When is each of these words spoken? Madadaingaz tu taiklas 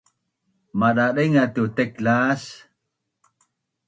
Madadaingaz 0.79 1.51
tu 1.55 1.63
taiklas 1.75 2.43